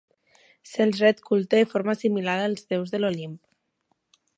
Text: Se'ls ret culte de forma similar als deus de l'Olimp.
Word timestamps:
Se'ls 0.69 1.01
ret 1.03 1.21
culte 1.29 1.61
de 1.61 1.69
forma 1.75 1.97
similar 2.01 2.39
als 2.47 2.67
deus 2.75 2.97
de 2.97 3.03
l'Olimp. 3.05 3.39